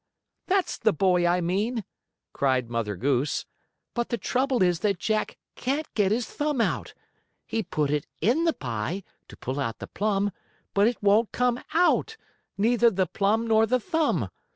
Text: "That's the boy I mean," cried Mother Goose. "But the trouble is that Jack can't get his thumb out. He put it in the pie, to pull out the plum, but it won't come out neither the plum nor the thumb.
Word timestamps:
"That's 0.47 0.79
the 0.79 0.93
boy 0.93 1.27
I 1.27 1.41
mean," 1.41 1.83
cried 2.33 2.71
Mother 2.71 2.95
Goose. 2.95 3.45
"But 3.93 4.09
the 4.09 4.17
trouble 4.17 4.63
is 4.63 4.79
that 4.79 4.97
Jack 4.97 5.37
can't 5.55 5.85
get 5.93 6.11
his 6.11 6.25
thumb 6.25 6.59
out. 6.59 6.95
He 7.45 7.61
put 7.61 7.91
it 7.91 8.07
in 8.19 8.45
the 8.45 8.53
pie, 8.53 9.03
to 9.27 9.37
pull 9.37 9.59
out 9.59 9.77
the 9.77 9.85
plum, 9.85 10.31
but 10.73 10.87
it 10.87 11.03
won't 11.03 11.31
come 11.31 11.59
out 11.75 12.17
neither 12.57 12.89
the 12.89 13.05
plum 13.05 13.45
nor 13.45 13.67
the 13.67 13.79
thumb. 13.79 14.29